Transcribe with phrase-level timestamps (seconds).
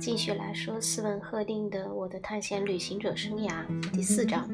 [0.00, 4.48] 继续来说斯文赫定的《我的探险旅行者生涯》第四章。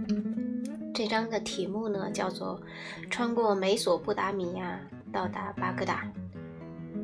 [0.92, 2.60] 这章的题目呢叫做
[3.08, 4.80] “穿过美索不达米亚
[5.12, 6.10] 到达巴格达”。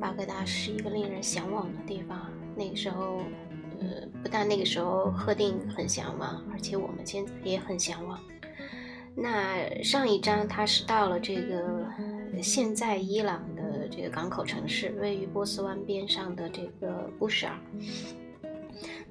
[0.01, 2.29] 巴格达是一个令人向往的地方。
[2.57, 3.19] 那个时候，
[3.79, 8.19] 呃，不但那个时候赫定很向往，而且我们现在也很向往。
[9.15, 11.87] 那上一章他是到了这个
[12.43, 17.55] 现在伊朗的这个港口城市，位于波斯湾边上的这个布什尔。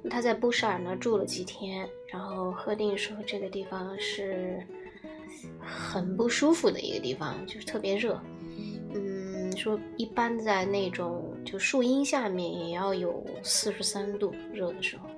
[0.10, 4.62] 他在布什尔呢住了几天，然后赫定说这个地方是
[5.60, 8.20] 很不舒服的一个地方，就是特别热。
[8.94, 15.10] 嗯，说一般在那种就树荫下面也要有四十三度热的时候，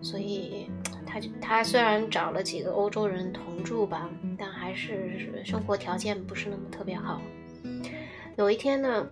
[0.00, 0.70] 所以。
[1.06, 7.22] 他他虽然找了几个欧洲人同住吧，但还是生活条件不是那么特别好。
[8.36, 9.08] 有一天呢，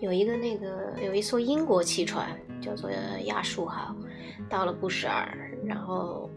[0.00, 2.90] 有一个那个有一艘英国汽船叫做
[3.24, 3.96] 亚述号，
[4.48, 6.30] 到了布什尔，然后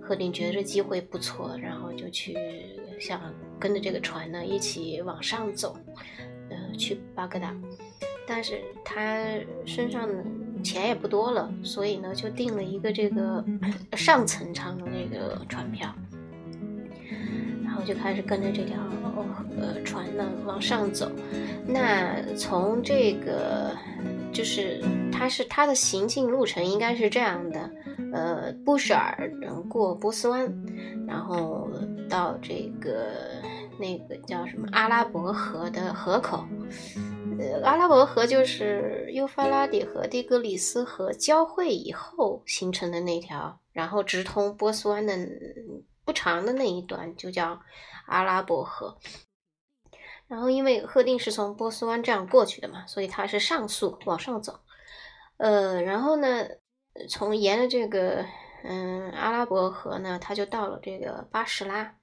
[0.00, 2.36] 赫定觉得这机会不错，然后就去
[2.98, 3.20] 想
[3.58, 5.76] 跟着这个船呢一起往上走，
[6.50, 7.54] 呃，去巴格达。
[8.26, 9.24] 但是他
[9.64, 10.06] 身上
[10.62, 13.42] 钱也不多了，所以呢就订了一个这个
[13.92, 15.94] 上层舱的那个船票，
[17.64, 18.76] 然后就开始跟着这条
[19.58, 21.10] 呃船呢往上走。
[21.66, 23.74] 那从这个
[24.38, 27.68] 就是它是它的行进路程应该是这样的：
[28.12, 29.28] 呃，布什尔
[29.68, 30.48] 过波斯湾，
[31.08, 31.68] 然后
[32.08, 33.10] 到这个
[33.80, 36.44] 那个叫什么阿拉伯河的河口。
[37.40, 45.18] 呃，阿拉伯河就是幼发拉底河、底格里斯河交汇以后形成的那条，然后直通波斯湾的
[46.04, 47.58] 不长的那一段就叫
[48.06, 48.96] 阿拉伯河。
[50.28, 54.60] 然后因为赫定是从波斯湾这样过去的嘛，所以他是上溯往上走。
[55.38, 56.46] 呃，然后呢，
[57.08, 58.24] 从沿着这个
[58.62, 61.94] 嗯阿拉伯河呢，他就到了这个巴士拉。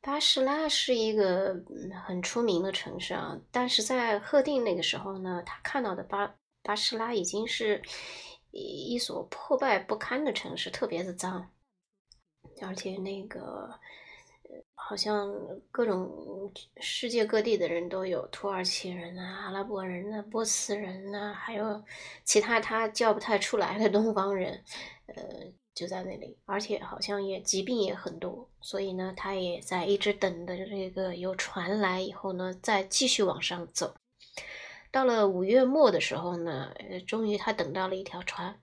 [0.00, 1.56] 巴士拉是一个
[2.06, 7.82] 很出名的城市啊，但是在赫定那个时候呢，他看到的巴巴士拉已经是
[8.52, 11.50] 一所破败不堪的城市，特别的脏，
[12.62, 13.78] 而且那个
[14.88, 15.34] 好像
[15.72, 21.82] 各种世界各地的人都有，土耳其人啊、阿拉伯人啊、波斯人啊，还有
[22.24, 24.62] 其他他叫不太出来的东方人，
[25.06, 25.14] 呃。
[25.76, 33.94] 就在那里，而且好像也疾病也很多，所以呢，他也在一直等的这个有船来以后呢，再继续往上走。
[34.90, 36.72] 到了五月末的时候呢，
[37.06, 38.58] 终于他等到了一条船，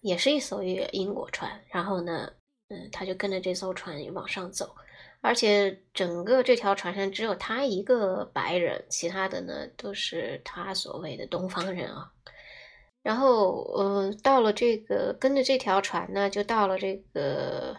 [0.00, 1.62] 也是一艘英国船。
[1.68, 2.32] 然后呢，
[2.68, 4.74] 嗯，他就跟着这艘船往上走，
[5.20, 12.12] 而且整个这条船上只有他一个白人，其他的呢都是他所谓的东方人啊。
[13.02, 17.74] 然后，呃，到了这个跟着这条船呢，就到了这个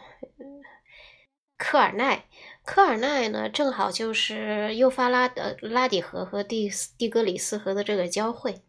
[1.58, 2.26] 科尔奈。
[2.64, 8.62] 科尔奈呢，正好就是幼发拉的拉底河和蒂蒂格里斯河的这个交汇。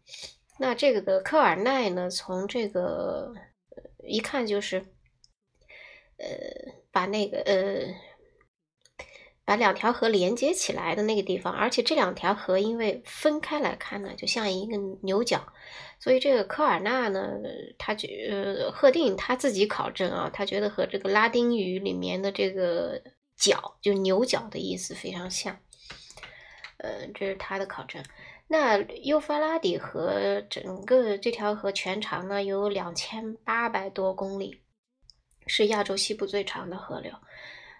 [0.59, 3.33] 那这个科尔奈呢，从这个
[4.03, 4.85] 一看就是，
[6.91, 7.93] 把那个呃。
[9.43, 15.45] 把两条河连接起来的那个地方，而且这两条河因为分开来看呢，就像一个牛角，
[15.99, 17.33] 所以这个科尔纳呢，
[17.77, 23.01] 他觉呃赫定他自己考证啊，他觉得和这个拉丁语里面的这个
[23.35, 25.57] 角就牛角的意思非常像，
[26.77, 28.01] 呃，这是他的考证。
[28.47, 34.61] 那幼发拉底河整个这条河全长呢有两千八百多公里，
[35.47, 37.11] 是亚洲西部最长的河流。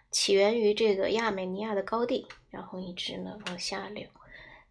[0.09, 4.05] 起源于这个亚美尼亚的高地，然后一直呢往下流。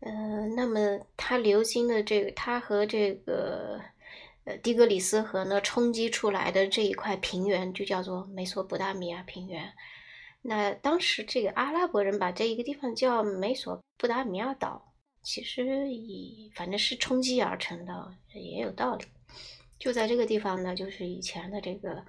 [0.01, 3.81] 嗯，那么它流经的这个，它和这个
[4.45, 9.73] 呃底格里斯河呢冲击出来的这一块平原，就叫做美索不达米亚平原。
[10.43, 14.93] 那当时这个阿拉伯人把这一个地方叫美索不达米亚岛，
[15.23, 19.06] 其实以反正是冲击而成的，也有道理。
[19.79, 22.05] 就在这个地方呢，就是以前的这个。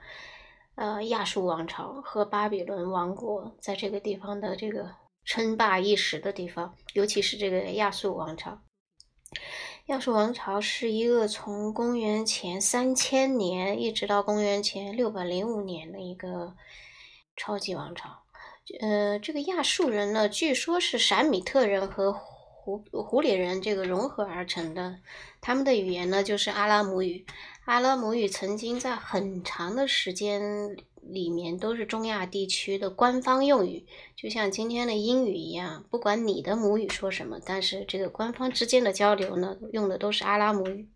[0.81, 4.89] 呃，亚述王朝和巴比伦王国在这个地方的这个
[5.23, 8.59] 称霸一时的地方，尤其是这个亚述王朝。
[9.85, 16.55] 亚述王朝是一个从公元前三千年一直到公元前六百零五年的一个
[17.35, 18.09] 超级王朝。
[18.79, 24.97] 呃，这个亚述人呢，据说是闪米特人和胡胡里人这个融合而成的，
[25.41, 27.23] 他们的语言呢就是阿拉姆语。
[27.65, 33.85] 阿拉姆语曾经在很长的时间里面都是中亚地区的官方用语，
[34.15, 35.85] 就像今天的英语一样。
[35.89, 40.89] 不管你的母语说什么，但是这个官方之间的交流呢，用的都是阿拉姆语。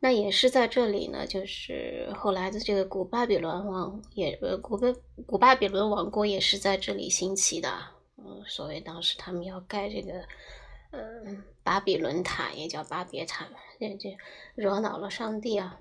[0.00, 4.88] 那也是在这里呢，就是后来的这个古巴比伦王也呃古巴
[5.26, 7.68] 古巴比伦王国也是在这里兴起的。
[8.16, 10.24] 嗯，所谓当时他们要盖这个
[10.92, 13.48] 嗯巴比伦塔，也叫巴别塔，
[13.80, 14.16] 这这
[14.54, 15.80] 惹恼了上帝啊。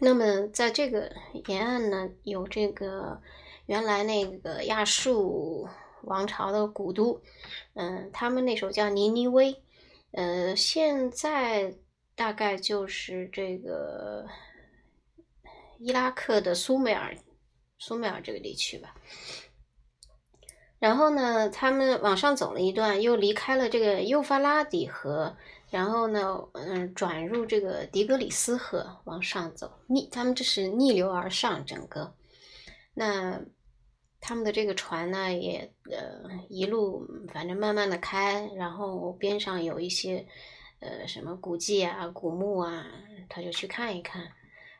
[0.00, 1.12] 那么在这个
[1.46, 3.20] 沿岸呢，有这个
[3.66, 5.68] 原来那个亚述
[6.02, 7.20] 王朝的古都，
[7.74, 9.62] 嗯，他们那时候叫尼尼微，
[10.12, 11.74] 呃，现在。
[12.18, 14.26] 大概就是这个
[15.78, 17.14] 伊拉克的苏美尔，
[17.78, 18.94] 苏美尔这个地区吧。
[20.78, 25.36] 然后呢，他们往上走了一段，又离开了这个幼发拉底河，
[25.70, 32.14] 然后呢，嗯，转入这个底格里斯河往上走，逆他们这是逆流而上，整个。
[32.94, 33.40] 那
[34.20, 40.26] 他们的这个船呢，也呃一路反正慢慢的开，然后边上有一些。
[40.78, 42.84] 呃，什么古迹啊、古墓啊，
[43.30, 44.30] 他就去看一看。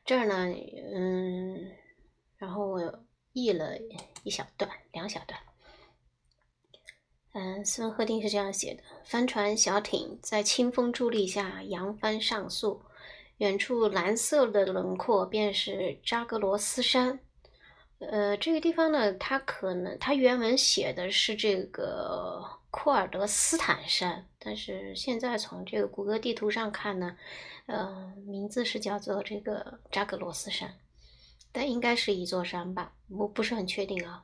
[0.05, 0.55] 这儿呢，
[0.95, 1.73] 嗯，
[2.37, 3.79] 然后我译了
[4.23, 5.41] 一小段，两小段。
[7.39, 12.81] 嗯，斯文赫定是这样写的：帆船、小艇在清风助力下扬帆上溯，
[13.37, 17.19] 远处蓝色的轮廓便是扎格罗斯山。
[17.99, 22.43] 呃，这个地方呢，它可能它原文写的是这个。
[22.69, 27.17] 库尔德斯坦山，但是现在从这个谷歌地图上看呢，
[27.65, 30.75] 呃，名字是叫做这个扎格罗斯山，
[31.53, 34.23] 但应该是一座山吧，我不是很确定啊。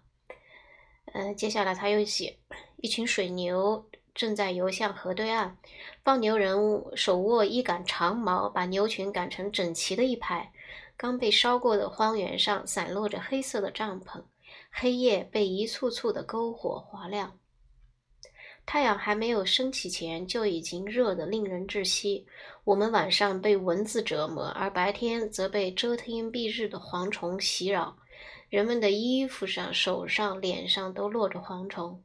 [1.06, 2.38] 呃，接下来他又写，
[2.76, 3.84] 一群水牛
[4.14, 5.56] 正在游向河对岸，
[6.04, 6.56] 放牛人
[6.94, 10.52] 手握一杆长矛，把牛群赶成整齐的一排。
[10.96, 14.22] 刚被烧过的荒原上散落着黑色的帐篷，
[14.70, 17.38] 黑夜被一簇簇的篝火划亮。
[18.64, 22.24] 太阳还没有升起前，就已经热得令人窒息。
[22.62, 27.96] 我们晚上被蚊子折磨，而白天则被遮天蔽日的蝗虫袭扰。
[28.52, 32.04] 人们的衣服上、手上、脸上都落着蝗虫。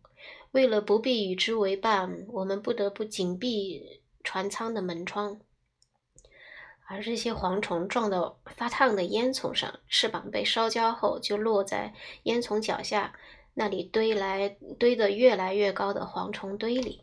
[0.52, 5.42] 为了不必与之为伴，我们不得不紧闭船舱的门窗。
[6.88, 13.14] 而这些蝗虫撞到发烫的烟囱上，翅膀被烧焦后，就落在烟囱脚下。
[13.54, 14.48] 那里堆来
[14.80, 17.02] 堆的越来越高的蝗虫堆里，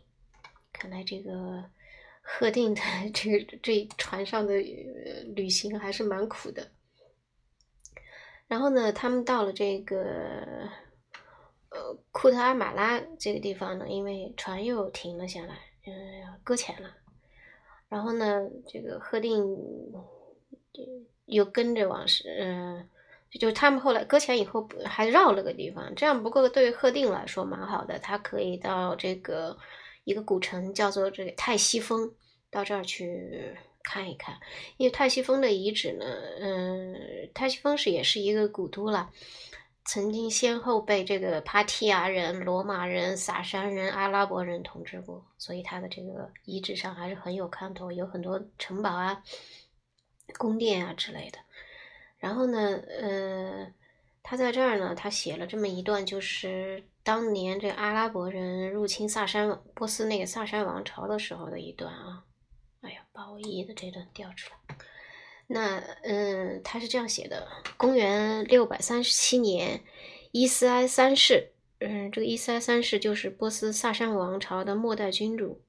[0.73, 1.63] 看来这个
[2.19, 2.81] 贺定的
[3.13, 4.55] 这个这船上的
[5.35, 6.71] 旅行还是蛮苦的。
[8.47, 9.97] 然后呢，他们到了这个
[11.69, 15.55] 呃库特阿马拉这个地方呢，因为船又停了下来，
[15.87, 16.89] 嗯，搁浅了。
[17.89, 19.43] 然后呢，这个贺定
[21.25, 22.89] 又跟着往是嗯。
[23.37, 29.57] 就他们后来搁浅以后，还绕了个地方，这样不过对贺定来说蛮好的，他可以到这个
[30.05, 32.13] 一个古城叫做这个泰西峰，
[32.49, 34.37] 到这儿去看一看。
[34.77, 36.05] 因为泰西峰的遗址呢，
[36.39, 39.09] 嗯，泰西峰是也是一个古都了，
[39.85, 49.23] 曾经先后被这个帕提亚人、罗马人、萨珊人、阿拉伯人统治过，所以它的这个遗址上还是很有看头，有很多城堡啊、
[50.37, 51.37] 宫殿啊之类的。
[52.17, 53.71] 然后呢，呃，
[54.23, 62.23] 他在这儿呢，他写了这么一段，就是当年这阿拉伯人入侵萨珊波斯那个萨珊王朝的时候的一段啊。
[63.15, 64.77] 把我爷爷的这段调出来。
[65.47, 69.83] 那，嗯，他是这样写的：公元六百三十七年，
[70.31, 75.61] 伊斯埃三世，嗯，这个伊斯埃三世就是波斯萨珊王朝的末代君主。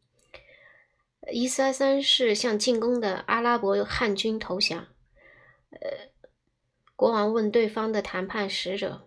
[1.30, 4.88] 伊斯埃三世向进攻的阿拉伯汉军投降，
[5.70, 6.14] 呃。
[6.98, 9.06] 国王问对方的谈判使者：“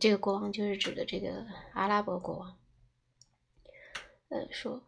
[0.00, 1.44] 这个国王就是指的这个
[1.74, 2.56] 阿拉伯国王。”
[4.30, 4.82] 呃，说：“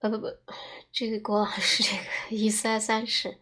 [0.00, 0.26] 呃，不不，
[0.92, 3.38] 这个国王 是这个伊斯埃三世。”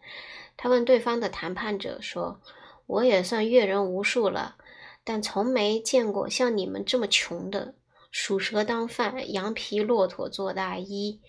[0.57, 2.39] 他问对方的谈判者说
[2.87, 4.55] ：“我也算阅人无数了，
[5.03, 7.75] 但从没见过像你们这么穷的，
[8.09, 11.19] 鼠蛇当饭，羊皮骆驼做大衣，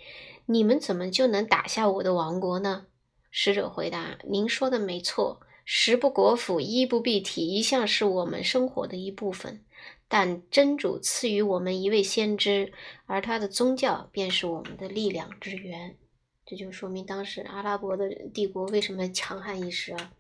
[0.47, 2.87] 你们怎么就能打下我的王国呢？”
[3.31, 9.65] 使者回答：“您说的没错。”食不果腹，衣不蔽体，一向是我们生活的一部分。
[10.09, 12.73] 但真主赐予我们一位先知，
[13.07, 15.97] 而他的宗教便是我们的力量之源。
[16.45, 20.13] 这就说明当时阿拉伯的帝国为什么强悍一时啊。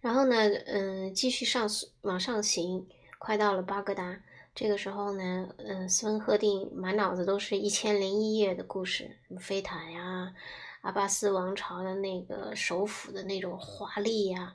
[0.00, 1.68] 然后呢，嗯，继续上
[2.02, 2.86] 往上行，
[3.18, 4.22] 快到了巴格达。
[4.54, 10.32] 这个时候呢，嗯，斯文赫定满脑子都是一千零一夜的故事，什么飞毯呀。
[10.80, 14.54] 阿巴斯王朝的那个首府的那种华丽呀，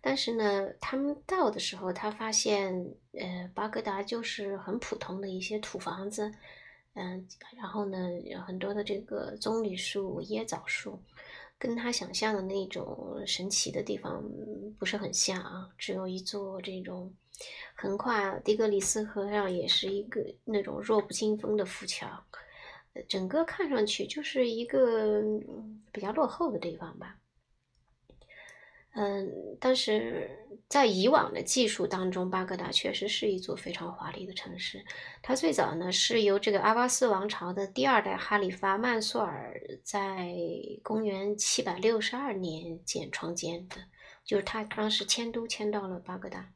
[0.00, 2.72] 但是呢，他们到的时候，他发现，
[3.12, 6.32] 呃，巴格达就是很普通的一些土房子，
[6.94, 7.26] 嗯，
[7.56, 11.00] 然后呢，有很多的这个棕榈树、椰枣树，
[11.58, 14.22] 跟他想象的那种神奇的地方
[14.78, 17.12] 不是很像啊，只有一座这种
[17.74, 22.08] 横跨底格里斯河上，也是一个那种弱不禁风的浮桥，
[23.08, 25.20] 整个看上去就是一个
[25.92, 27.16] 比较落后的地方吧。
[28.98, 30.30] 嗯，但是
[30.70, 34.82] 在以往的技术当中，巴格达确实是一座非常华丽的城市。
[35.22, 40.34] 它最早呢是由这个阿巴斯王朝的第二代哈里发曼苏尔在
[40.82, 43.76] 公元七百六十二年建创建的，
[44.24, 46.48] 就是他当时迁都迁到了巴格达。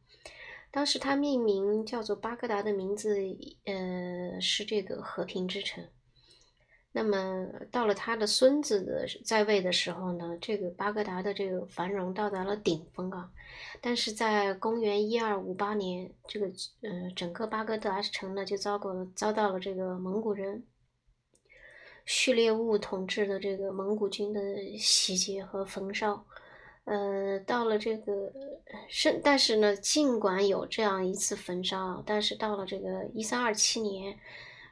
[0.70, 3.18] 当时他命名叫做巴格达的名字，
[3.66, 5.84] 呃，是这个和平之城。
[6.92, 13.30] 那么到了他的孙子的在位的时候呢，这个巴格达的这个繁荣到达了顶峰啊。
[13.80, 20.64] 但是在公元一二五八年，这个呃整个巴格达城呢就遭过遭到了这个蒙古人
[22.06, 24.40] 序列兀统治的这个蒙古军的
[24.76, 26.26] 袭击和焚烧。
[26.86, 28.32] 呃，到了这个
[28.88, 34.18] 是，但是呢，尽管有这样一次焚烧，但是到了这个一三二七年。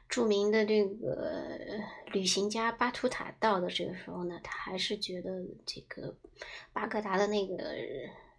[0.09, 1.47] 著名的这个
[2.11, 5.29] 旅行家巴图塔到的这个时候呢，他还是觉得
[5.65, 6.15] 这个
[6.73, 7.55] 巴格达的那个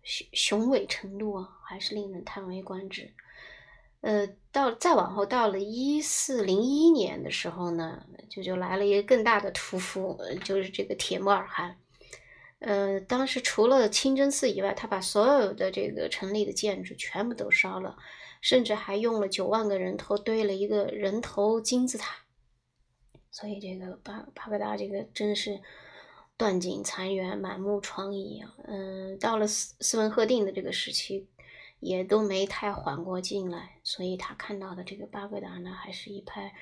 [0.03, 3.13] 雄雄伟程度啊，还是令人叹为观止。
[4.01, 11.77] 呃，到再往后，到了一四零一年的时候呢，就就来了一个更大的屠夫，就是这个铁木尔汗。
[12.59, 17.97] 呃，当时除了清真寺以外，他把所有的这个城里的建筑全部都烧了。
[18.41, 22.25] 甚至还用了九万个人头堆了一个人头金字塔，
[23.31, 25.61] 所以这个巴巴格达这个真是
[26.37, 28.55] 断井残垣、满目疮痍啊！
[28.65, 31.29] 嗯，到了斯斯文赫定的这个时期，
[31.81, 36.55] 也都没太缓过劲来，所以他看到的这个巴格达呢，还是一派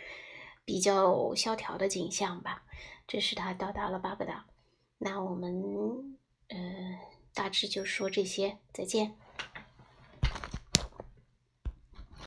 [0.64, 2.64] 比较萧条的景象吧。
[3.06, 4.46] 这是他到达了巴格达，
[4.98, 6.18] 那我们
[6.48, 6.58] 呃
[7.32, 9.16] 大致就说这些，再见。